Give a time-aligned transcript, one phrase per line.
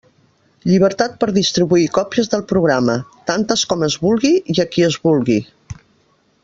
[0.69, 2.97] Llibertat per a distribuir còpies del programa;
[3.33, 5.41] tantes com es vulgui i a qui es vulgui.